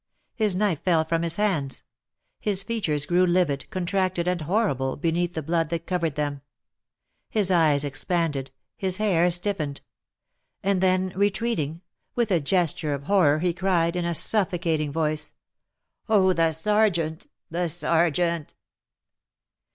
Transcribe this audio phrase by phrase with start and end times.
[0.33, 1.83] His knife fell from his hands;
[2.39, 6.41] his features grew livid, contracted, and horrible, beneath the blood that covered them;
[7.29, 9.81] his eyes expanded, his hair stiffened;
[10.63, 11.81] and then retreating,
[12.15, 15.33] with a gesture of horror, he cried, in a suffocating voice,
[16.09, 17.27] "Oh, the sergeant!
[17.51, 18.55] the sergeant!"